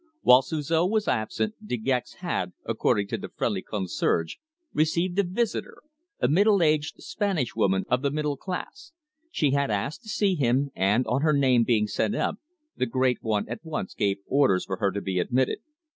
While 0.21 0.41
Suzor 0.41 0.87
was 0.89 1.07
absent 1.07 1.53
De 1.63 1.77
Gex 1.77 2.13
had, 2.15 2.53
according 2.65 3.07
to 3.09 3.19
the 3.19 3.29
friendly 3.29 3.61
concierge, 3.61 4.37
received 4.73 5.19
a 5.19 5.23
visitor, 5.23 5.83
a 6.19 6.27
middle 6.27 6.63
aged 6.63 6.95
Spanish 7.03 7.55
woman 7.55 7.85
of 7.87 8.01
the 8.01 8.09
middle 8.09 8.35
class. 8.35 8.93
She 9.29 9.51
had 9.51 9.69
asked 9.69 10.01
to 10.01 10.09
see 10.09 10.33
him, 10.33 10.71
and 10.75 11.05
on 11.05 11.21
her 11.21 11.33
name 11.33 11.65
being 11.65 11.85
sent 11.85 12.15
up 12.15 12.37
the 12.75 12.87
great 12.87 13.21
one 13.21 13.47
at 13.47 13.63
once 13.63 13.93
gave 13.93 14.17
orders 14.25 14.65
for 14.65 14.77
her 14.77 14.89
to 14.89 15.01
be 15.01 15.19
admitted. 15.19 15.59